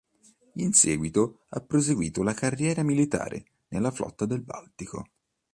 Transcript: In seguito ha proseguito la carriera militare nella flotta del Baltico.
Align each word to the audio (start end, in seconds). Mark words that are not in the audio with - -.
In 0.53 0.73
seguito 0.73 1.41
ha 1.49 1.59
proseguito 1.61 2.23
la 2.23 2.33
carriera 2.33 2.81
militare 2.81 3.45
nella 3.67 3.91
flotta 3.91 4.25
del 4.25 4.41
Baltico. 4.41 5.03